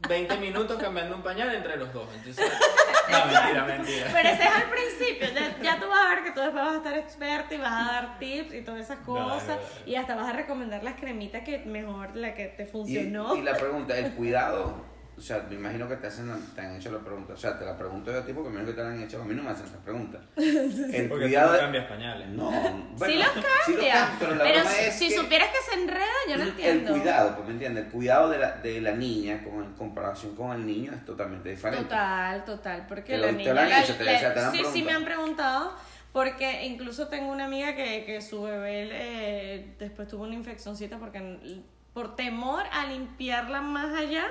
[0.07, 2.07] 20 minutos cambiando un pañal entre los dos.
[2.17, 2.45] Entonces,
[3.11, 4.11] no, mentira, mentira.
[4.13, 6.75] Pero ese es al principio, ya, ya tú vas a ver que tú después vas
[6.75, 9.49] a estar experta y vas a dar tips y todas esas cosas.
[9.49, 9.61] no, no.
[9.87, 13.35] Y hasta vas a recomendar las cremitas que mejor, la que te Y, funcionó.
[13.37, 14.85] y la pregunta, el cuidado,
[15.19, 17.65] o sea, me imagino que te hacen, te han hecho la pregunta, o sea, te
[17.65, 19.35] la pregunto yo a ti porque me imagino que te la han hecho, a mí
[19.35, 20.19] no me hacen esa pregunta.
[20.37, 22.29] El Porque cuidado tú no cambias pañales.
[22.29, 22.51] No,
[22.97, 23.29] bueno, sí los
[23.67, 24.11] sí cambia.
[24.19, 26.93] pero la pero si, es si que supieras que se enreda, yo no el entiendo.
[26.93, 30.53] cuidado, pues me entiendes, el cuidado de la, de la niña con, en comparación con
[30.53, 31.85] el niño es totalmente diferente.
[31.85, 33.53] Total, total, porque Te la te niña...
[33.55, 35.05] lo han la- hecho, te- la- o sea, te lo han sí, sí me han
[35.05, 35.73] preguntado,
[36.13, 41.61] porque incluso tengo una amiga que, que su bebé eh, después tuvo una infeccióncita porque
[41.93, 44.27] por temor a limpiarla más allá,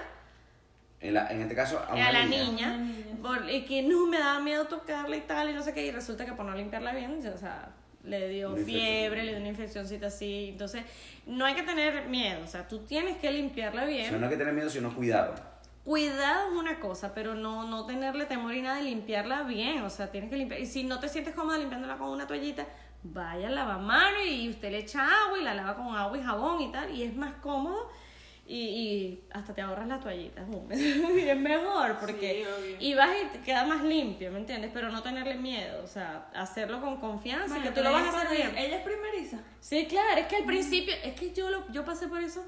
[0.99, 2.79] En, la- en este caso, a, una a la niña.
[3.21, 5.91] por- y que no me daba miedo tocarla y tal, y no sé qué, y
[5.91, 7.69] resulta que por no limpiarla bien, o sea,
[8.03, 10.83] le dio Una fiebre, le dio una infeccióncita así, entonces
[11.25, 14.09] no hay que tener miedo, o sea, tú tienes que limpiarla O bien.
[14.09, 15.35] sea, no hay que tener miedo, sino cuidado.
[15.83, 19.83] Cuidado es una cosa, pero no, no tenerle temor y nada de limpiarla bien.
[19.83, 20.59] O sea, tienes que limpiar.
[20.59, 22.65] Y si no te sientes cómoda limpiándola con una toallita,
[23.03, 26.61] vaya al lavamano y usted le echa agua y la lava con agua y jabón
[26.61, 26.91] y tal.
[26.93, 27.89] Y es más cómodo
[28.47, 30.79] y, y hasta te ahorras la toallita húmeda.
[30.81, 32.45] y es mejor porque.
[32.69, 34.71] Sí, y vas y te queda más limpio, ¿me entiendes?
[34.73, 35.83] Pero no tenerle miedo.
[35.83, 38.57] O sea, hacerlo con confianza Bueno, que tú lo vas a hacer bien.
[38.57, 39.37] Ella es primeriza.
[39.59, 42.45] Sí, claro, es que al principio, es que yo lo, yo pasé por eso.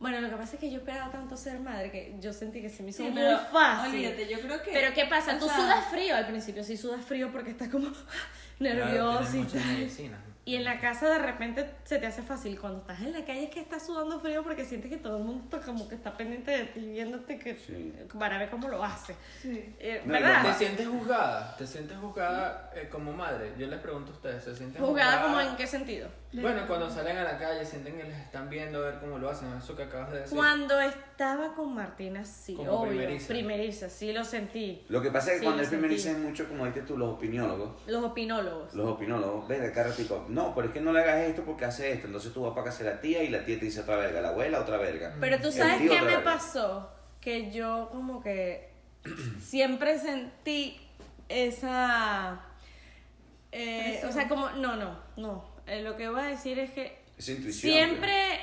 [0.00, 2.68] Bueno, lo que pasa es que yo esperaba tanto ser madre que yo sentí que
[2.70, 3.94] se me hizo Sí, muy pero fácil.
[3.96, 5.38] olvídate, yo creo que- Pero ¿qué pasa?
[5.40, 7.88] Tú sea- sudas frío al principio, sí sudas frío porque estás como
[8.58, 9.66] Claro, nervioso tienes y tal.
[9.66, 10.20] medicinas.
[10.48, 12.58] Y en la casa de repente se te hace fácil.
[12.58, 15.24] Cuando estás en la calle es que estás sudando frío porque sientes que todo el
[15.24, 17.92] mundo está como que está pendiente de ti, viéndote que Sí.
[18.18, 19.14] para ver cómo lo hace.
[19.42, 19.74] Sí.
[19.78, 20.42] Eh, No, ¿Verdad?
[20.46, 21.54] ¿Te sientes juzgada?
[21.58, 23.52] ¿Te sientes juzgada eh, como madre?
[23.58, 25.50] Yo les pregunto a ustedes, ¿se sienten Juzgada como juzgadas?
[25.50, 26.08] en qué sentido.
[26.30, 29.30] Bueno, cuando salen a la calle sienten que les están viendo a ver cómo lo
[29.30, 30.36] hacen, eso que acabas de decir.
[30.36, 32.90] Cuando estaba con Martina, sí, Como obvio.
[32.90, 33.28] primeriza.
[33.28, 34.84] Primeriza, sí lo sentí.
[34.90, 35.88] Lo que pasa es que Sí, cuando es sentí.
[35.88, 38.74] dicen mucho, como dijiste tú, los opiniólogos, Los opinólogos.
[38.74, 41.64] los opinólogos, ves de cara tipo, no, pero es que no le hagas esto porque
[41.64, 43.80] hace esto, entonces tú vas para casa de la tía y la tía te dice
[43.80, 45.14] otra verga, la abuela otra verga.
[45.20, 46.24] Pero tú sabes qué me verga.
[46.24, 48.70] pasó, que yo como que
[49.40, 50.80] siempre sentí
[51.28, 52.40] esa...
[53.52, 55.44] eh, o sea, como, no, no, no.
[55.66, 57.72] Eh, lo que voy a decir es que Esa intuición.
[57.72, 58.40] siempre,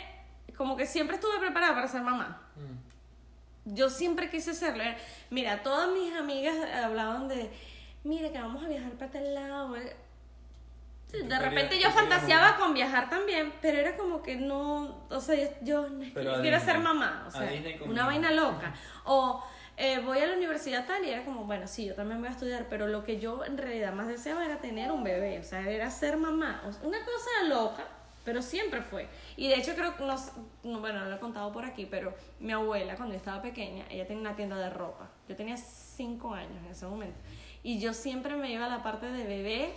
[0.58, 2.42] como que siempre estuve preparada para ser mamá.
[2.56, 3.74] Mm.
[3.76, 4.84] Yo siempre quise serlo.
[5.32, 7.50] Mira, todas mis amigas hablaban de,
[8.04, 9.76] mira, que vamos a viajar para tal lado.
[11.21, 15.36] Sí, De repente yo fantaseaba con viajar también, pero era como que no, o sea,
[15.62, 17.49] yo, yo quiero ser mamá, o sea,
[17.86, 18.73] una vaina loca.
[19.06, 19.43] O
[19.78, 22.32] eh, voy a la universidad tal y era como, bueno, sí, yo también voy a
[22.32, 25.69] estudiar, pero lo que yo en realidad más deseaba era tener un bebé, o sea,
[25.69, 26.63] era ser mamá.
[26.65, 27.84] O sea, una cosa loca,
[28.23, 29.08] pero siempre fue.
[29.36, 30.15] Y de hecho creo que, no,
[30.63, 33.86] no, bueno, no lo he contado por aquí, pero mi abuela cuando yo estaba pequeña,
[33.89, 35.10] ella tenía una tienda de ropa.
[35.28, 37.19] Yo tenía cinco años en ese momento.
[37.62, 39.71] Y yo siempre me iba a la parte de bebés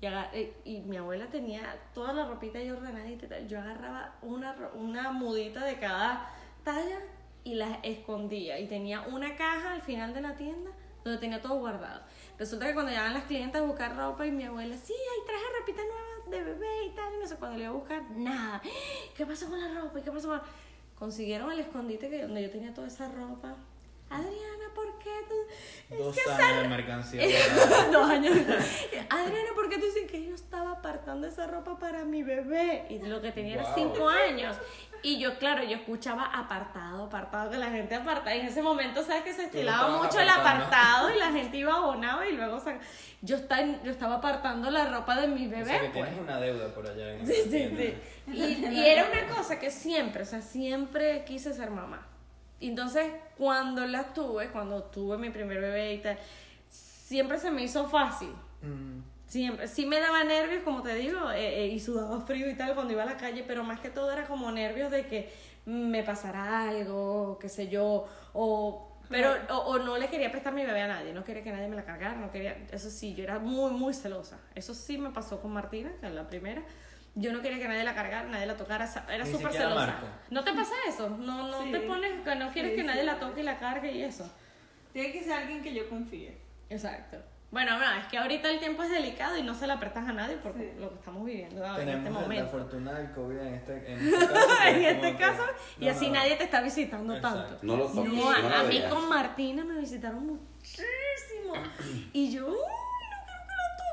[0.00, 3.40] y, eh, y mi abuela tenía toda la ropita ahí ordenadita.
[3.40, 6.30] Yo agarraba una, una mudita de cada
[6.64, 7.00] talla
[7.44, 8.58] y las escondía.
[8.58, 10.70] Y tenía una caja al final de la tienda
[11.04, 12.02] donde tenía todo guardado.
[12.38, 15.44] Resulta que cuando llegaban las clientes a buscar ropa y mi abuela, sí, ahí traje
[15.58, 17.14] ropita nueva de bebé y tal.
[17.14, 18.62] Y no sé, cuando le iba a buscar, nada.
[19.16, 19.98] ¿Qué pasó con la ropa?
[19.98, 20.42] ¿Y qué pasó con...?
[20.98, 23.54] Consiguieron el escondite que, donde yo tenía toda esa ropa.
[24.10, 25.94] Adriana, ¿por qué tú...?
[25.96, 27.22] Dos que años esa- de mercancía.
[27.92, 28.36] Dos años.
[29.10, 32.86] Adriana, ¿por qué tú dices que yo estaba apartando esa ropa para mi bebé?
[32.90, 34.56] Y lo que tenía era cinco años.
[35.00, 38.34] Y yo, claro, yo escuchaba apartado, apartado, que la gente apartaba.
[38.34, 41.72] Y en ese momento, ¿sabes que se estilaba mucho el apartado y la gente iba
[41.74, 42.80] abonado y luego sac-
[43.22, 45.66] yo, estaba, yo estaba apartando la ropa de mi O bebé.
[45.66, 46.04] sea que pues.
[46.04, 47.12] tienes una deuda por allá.
[47.14, 47.80] En Sí, sí, tienda.
[47.80, 47.94] sí.
[48.32, 52.04] Y, y era una cosa que siempre, o sea, siempre quise ser mamá.
[52.60, 56.18] Entonces, cuando la tuve, cuando tuve mi primer bebé y tal,
[56.68, 58.30] siempre se me hizo fácil.
[58.62, 59.00] Mm.
[59.26, 62.74] Siempre, sí me daba nervios, como te digo, eh, eh, y sudaba frío y tal
[62.74, 65.32] cuando iba a la calle, pero más que todo era como nervios de que
[65.66, 70.64] me pasara algo, qué sé yo, o Pero, o, o no le quería prestar mi
[70.64, 73.24] bebé a nadie, no quería que nadie me la cargara, no quería, eso sí, yo
[73.24, 74.38] era muy, muy celosa.
[74.54, 76.62] Eso sí me pasó con Martina, que es la primera.
[77.14, 79.74] Yo no quería que nadie la cargara, nadie la tocara, era súper celosa.
[79.86, 80.06] Marco.
[80.30, 81.08] ¿No te pasa eso?
[81.10, 81.72] No, no Sí.
[81.72, 83.06] te pones, que no quieres Sí, que nadie sí.
[83.06, 84.30] la toque y la cargue y eso.
[84.92, 86.38] Tiene que ser alguien que yo confíe.
[86.70, 87.16] Exacto.
[87.50, 90.12] Bueno, no, es que ahorita el tiempo es delicado y no se la prestas a
[90.12, 90.68] nadie por Sí.
[90.78, 92.50] lo que estamos viviendo ahora en este Tenemos la momento.
[92.50, 94.62] fortuna del COVID en este, en este caso.
[94.68, 95.42] en es este que- caso,
[95.80, 96.12] y no, así no.
[96.14, 97.42] nadie te está visitando Exacto.
[97.44, 97.58] tanto.
[97.62, 98.12] No lo toques.
[98.12, 101.54] No, a, no a lo mí con Martina me visitaron muchísimo.
[102.12, 102.87] Y yo, "Uy, no quiero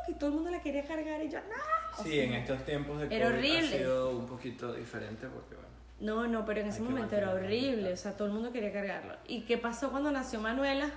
[0.05, 0.11] que.
[0.11, 2.03] Y todo el mundo la quería cargar y yo, no.
[2.03, 3.75] Sí, en estos tiempos de COVID Era horrible.
[3.75, 7.93] ha sido un poquito diferente porque, bueno, No, no, pero en ese momento era horrible.
[7.93, 9.15] O sea, todo el mundo quería cargarlo.
[9.27, 10.89] ¿Y qué pasó cuando nació Manuela?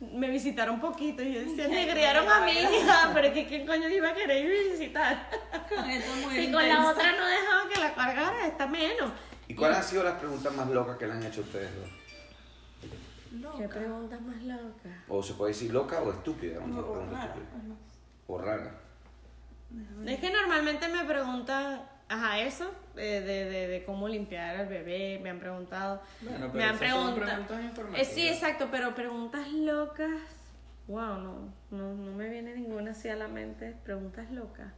[0.00, 3.66] Me visitaron poquito y yo decía, Ay, negriaron a mi hija, pero es que quién
[3.66, 5.28] coño iba a querer ir a visitar.
[5.68, 9.12] Con esto muy Si con la otra no dejaban que la cargara, está menos.
[9.46, 11.90] ¿Y cuáles han sido las preguntas más locas que le han hecho ustedes dos?
[13.58, 14.92] ¿Qué preguntas más locas?
[15.08, 16.58] O se puede decir loca o estúpida.
[16.60, 17.74] O- Una o pregunta rara, estúpida.
[18.30, 18.74] O rara.
[20.06, 25.18] Es que normalmente me preguntan, ajá, eso, de, de, de, de cómo limpiar al bebé,
[25.22, 26.00] me han preguntado.
[26.20, 27.44] Bueno, pero me han preguntado.
[27.96, 30.10] Eh, sí, exacto, pero preguntas locas.
[30.86, 33.76] Wow, no, no, no me viene ninguna así a la mente.
[33.84, 34.72] Preguntas locas.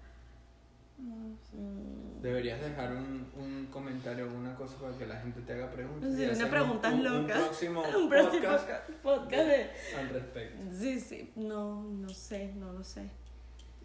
[0.99, 1.37] No.
[1.53, 5.71] Mm, Deberías dejar un, un comentario o una cosa para que la gente te haga
[5.71, 6.11] preguntas.
[6.15, 9.71] Sí, una hacer un- preguntas un, próximo Un próximo podcast podcast, podcast de...
[9.99, 10.63] al respecto.
[10.79, 13.11] Sí, sí, no, no sé, no lo sé.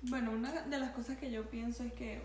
[0.10, 2.22] Bueno, una de las cosas que yo pienso es que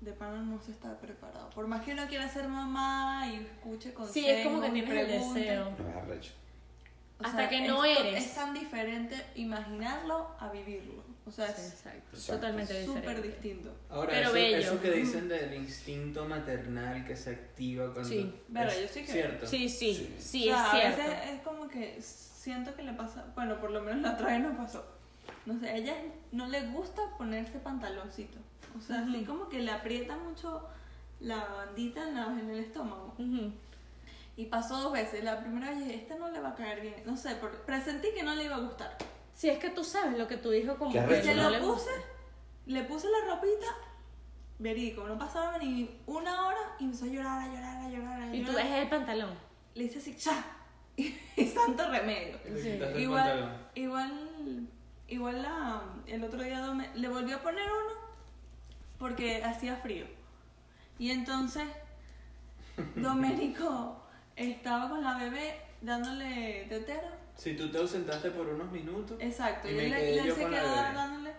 [0.00, 1.50] de pana no se está preparado.
[1.50, 4.90] Por más que uno quiera ser mamá y escuche consejos Sí, es como que tienes
[4.98, 5.70] el deseo.
[5.78, 6.32] No es arrecho.
[7.20, 8.24] o Hasta sea, que no es eres.
[8.26, 11.04] Es tan diferente imaginarlo a vivirlo.
[11.26, 13.76] O sea, Sí, es exacto, totalmente súper distinto.
[13.90, 14.56] Ahora, Pero eso, bello.
[14.58, 18.08] eso que dicen del instinto maternal que se activa cuando.
[18.08, 18.34] Sí.
[18.52, 19.06] Pero es yo sí.
[19.06, 19.46] Cierto.
[19.46, 20.16] Sí, sí, Sí.
[20.18, 21.02] sí, O sea, es cierto.
[21.02, 24.28] A veces es como que siento que le pasa, bueno, por lo menos la otra
[24.28, 24.84] vez nos pasó.
[25.46, 25.94] No sé, a ella
[26.32, 28.38] no le gusta ponerse pantaloncito.
[28.78, 29.26] O sea, así Ujú.
[29.26, 30.68] como que le aprieta mucho
[31.20, 33.14] la bandita en, la- en el estómago.
[33.18, 33.52] Ujú.
[34.36, 35.22] Y pasó dos veces.
[35.24, 36.94] La primera vez dije, este no le va a caer bien.
[37.04, 38.96] No sé, por- presentí que no le iba a gustar.
[39.34, 41.44] Sí, es que tú sabes lo que tu hijo como que se ¿no?
[41.44, 41.90] lo le puse,
[42.66, 43.66] le puse la ropita,
[44.58, 48.34] verídico, no pasaba ni una hora y empezó a llorar, a llorar, a llorar, a
[48.36, 48.64] Y tú llorar.
[48.66, 49.30] ves el pantalón.
[49.74, 50.44] Le hice así, ¡cha!
[51.36, 52.36] Y, santo remedio.
[52.62, 52.78] Sí.
[52.98, 53.52] Igual, pantalón.
[53.74, 54.68] igual,
[55.10, 58.00] igual la, el otro día Dome- le volvió a poner uno
[58.98, 60.06] porque hacía frío.
[60.98, 61.64] Y entonces
[62.96, 64.02] Domenico
[64.36, 67.08] estaba con la bebé dándole tetero.
[67.36, 69.16] Si tú te ausentaste por unos minutos.
[69.20, 71.32] Exacto, Y él, quedé y él yo se quedó dándole.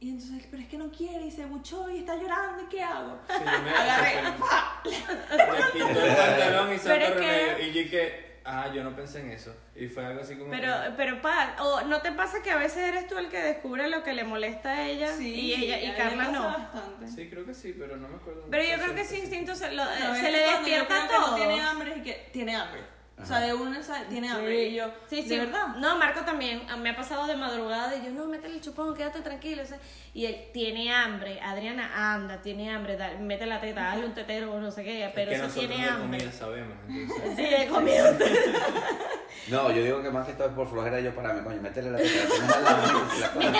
[0.00, 2.82] Y entonces, pero es que no quiere y se buchó y está llorando y ¿qué
[2.82, 3.18] hago?
[3.28, 7.66] Sí, me Agarré, Le el pantalón y que- remedio.
[7.66, 9.54] Y dije, ah, yo no pensé en eso.
[9.76, 10.50] Y fue algo así como.
[10.50, 13.88] Pero, pero pa, o no te pasa que a veces eres tú el que descubre
[13.88, 16.44] lo que le molesta a ella Sí, y ella y Carla no.
[16.44, 17.08] bastante.
[17.08, 18.46] Sí, creo que sí, pero no me acuerdo.
[18.50, 21.36] Pero yo creo que ese instinto se, lo- a se le despierta no todos.
[21.36, 22.82] tiene hambre y que tiene hambre.
[23.22, 24.64] O sea, de sabe, tiene hambre.
[24.68, 25.38] Y yo, sí, ¿de sí.
[25.38, 25.68] verdad?
[25.76, 26.68] No, Marco también.
[26.68, 29.62] a- Me ha pasado de madrugada y yo, no, métele el chupón, quédate tranquilo.
[29.62, 29.78] o sea,
[30.12, 31.40] Y él tiene hambre.
[31.40, 32.96] Adriana, anda, tiene hambre.
[32.96, 35.10] da- mete la teta, dale un tetero o no sé qué.
[35.14, 36.18] Pero es que eso nosotros tiene de hambre.
[36.18, 36.76] comida sabemos.
[36.88, 38.18] Entonces, Sí, de comida.
[39.48, 41.98] No, yo digo que más que todo es por flojera yo pararme, coño, métele la
[41.98, 43.53] teta, la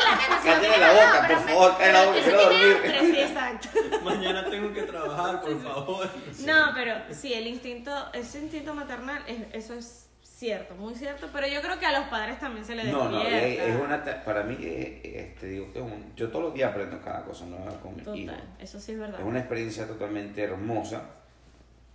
[0.44, 2.96] Cállate la boca, por favor, cállate la boca, quiero tiene dormir.
[2.98, 3.68] hambre, Sí, exacto.
[4.04, 6.10] mañana tengo que trabajar, por favor.
[6.46, 11.46] No, pero sí, el instinto, ese instinto maternal, es- eso es cierto, muy cierto, pero
[11.46, 13.46] yo creo que a los padres también se les No, no, despierta.
[13.64, 16.54] es, es una, para mí, eh, eh, te digo que es un- yo todos los
[16.54, 18.12] días aprendo cada cosa nueva con mi hijo.
[18.12, 19.20] Total, eso sí es verdad.
[19.20, 21.02] Es una experiencia totalmente hermosa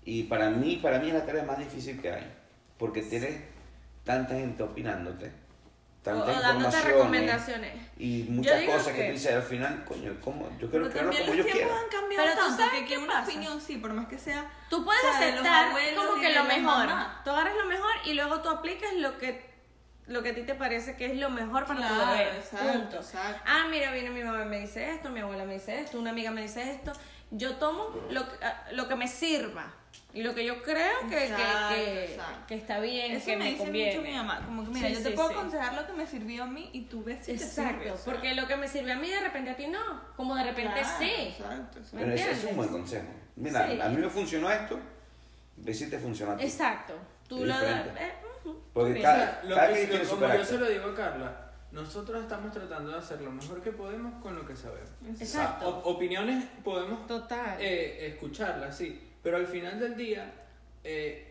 [0.06, 2.34] y para mí, para mí es la tarea más difícil que hay,
[2.78, 3.42] porque tienes
[4.06, 5.32] tanta gente opinándote,
[6.04, 7.74] tanta o dándote información recomendaciones.
[7.98, 10.50] y muchas cosas que, que- tú dices al final, coño, ¿cómo?
[10.60, 11.68] yo quiero como los yo tiempos quiera.
[11.76, 13.24] han cambiado Pero tú tanto sabes que, que una pasa.
[13.24, 14.50] opinión sí, por más que sea...
[14.70, 16.64] Tú puedes o sea, aceptar abuelos como que lo mejor.
[16.88, 17.24] mamás.
[17.24, 19.50] Tú agarras lo mejor y luego tú aplicas lo que
[20.08, 22.38] lo que a ti te parece que es lo mejor para tu bebé.
[22.38, 22.96] exacto, Punto.
[22.96, 23.42] exacto.
[23.46, 26.10] Ah, mira, viene mi mamá y me dice esto, mi abuela me dice esto, una
[26.10, 26.94] amiga me dice esto.
[27.30, 29.72] Yo tomo lo, que- ah, lo que me sirva
[30.14, 32.48] y lo que yo creo que, que- Exacto, que, exacto.
[32.48, 33.92] que está bien, Eso que me me, dice conviene.
[33.96, 34.42] mucho mi mamá.
[34.46, 35.36] Como que, mira, Sí, yo te sí, puedo sí.
[35.36, 37.92] aconsejar lo que me sirvió a mí y tú ves si te Exacto, sirve.
[37.92, 38.14] o sea.
[38.14, 39.80] porque lo que me sirve a mí de repente a ti no,
[40.16, 41.12] como de repente Claro, sí.
[41.12, 41.96] Exacto, exacto.
[41.96, 43.06] ¿Me Pero ese es un buen consejo.
[43.36, 43.80] Mira, Sí.
[43.82, 44.80] a mí me funcionó esto,
[45.58, 46.44] ve si te funciona a ti.
[46.46, 46.94] Exacto.
[47.28, 48.04] Tú Es lo diferente.
[48.04, 48.12] eh,
[48.74, 49.42] Porque cada-.
[49.44, 52.98] Lo Cada que- quien como yo se lo digo a Carla, nosotros estamos tratando de
[52.98, 54.90] hacer lo mejor que podemos con lo que sabemos.
[55.20, 55.68] Exacto.
[55.70, 57.58] O- opiniones podemos Total.
[57.60, 60.32] eh, escucharlas, sí, pero al final del día,
[60.84, 61.26] eh,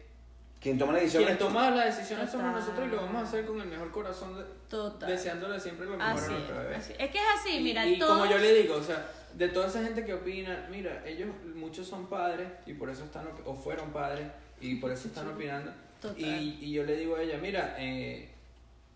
[0.60, 3.46] Quien toma la decisión Quien toma las decisiones somos nosotros y lo vamos a hacer
[3.46, 5.08] con el mejor corazón, de- Total.
[5.08, 6.72] deseándole siempre lo mejor Así a nuestro bebé.
[6.72, 6.92] es, así.
[6.98, 8.18] Es que es así, mira, y, y todos...
[8.18, 11.86] como yo le digo, o sea, de toda esa gente que opina, mira, ellos muchos
[11.86, 14.26] son padres y por eso están, op- o fueron padres
[14.60, 15.70] y por eso están opinando.
[16.02, 16.18] Total.
[16.18, 18.28] Y, y yo le digo a ella, mira, eh,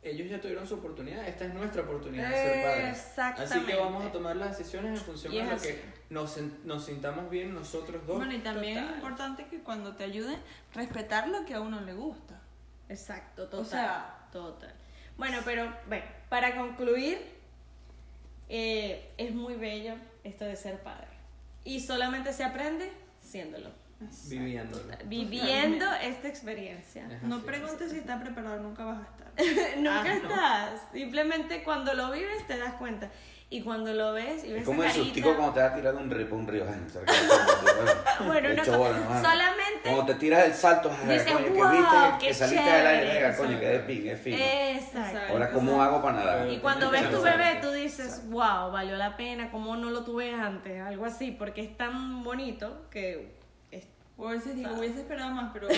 [0.03, 3.19] ellos ya tuvieron su oportunidad, esta es nuestra oportunidad de ser padres.
[3.41, 5.69] Así que vamos a tomar las decisiones en función de lo así.
[5.69, 8.17] que nos, nos sintamos bien nosotros dos.
[8.19, 8.91] Bueno, y también Total.
[8.91, 10.39] es importante que cuando te ayuden,
[10.75, 12.41] respetar lo que a uno le gusta.
[12.89, 13.61] Exacto, total.
[13.61, 14.75] O sea- total.
[15.17, 17.19] Bueno, pero bueno, para concluir,
[18.49, 21.07] eh, es muy bello esto de ser padre.
[21.65, 23.71] Y solamente se aprende siéndolo,
[24.29, 24.85] Viviéndolo.
[25.07, 27.07] viviendo esta experiencia.
[27.11, 29.23] Es No preguntes si estás preparado, nunca vas a estar.
[29.79, 30.29] Nunca Ah, no.
[30.29, 30.81] estás.
[30.93, 33.11] Simplemente cuando lo vives te das cuenta.
[33.49, 35.95] Y cuando lo ves y ves Es como el sustico cuando te vas a tirar
[35.95, 36.65] de un río, un río.
[38.27, 42.35] Bueno, no, solamente Cuando te tiras el salto, Dices, coño, que "Wow, viste qué que
[42.35, 43.23] saliste del aire, chévere".
[43.23, 44.37] venga, coño, que de pin, es fino.
[44.39, 45.19] Exacto.
[45.33, 46.51] Ahora, ¿cómo hago para nadar?
[46.51, 50.03] Y cuando ves que tu bebé, tú dices, wow, valió la pena, como no lo
[50.05, 53.42] tuve antes, algo así, porque es tan bonito que...
[54.13, 54.79] es- O a veces digo, Ah.
[54.79, 55.75] hubiese esperado más, pero no.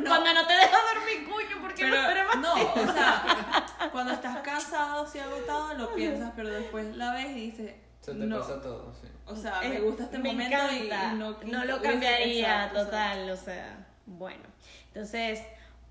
[0.00, 0.08] no.
[0.08, 2.36] Cuando no te deja dormir, coño, porque no Pero, espera más.
[2.38, 7.50] no, o sea, cuando estás cansado, si agotado, lo piensas, pero después la ves y
[7.50, 8.38] dices, Se te no.
[8.38, 9.08] pasa todo, sí.
[9.26, 11.12] O sea, Eh, me gusta este me momento y- encanta.
[11.12, 14.44] y, no, no lo hubiese- cambiaría exacto, total, o sea, bueno.
[14.88, 15.40] Entonces,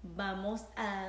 [0.01, 1.05] vamos a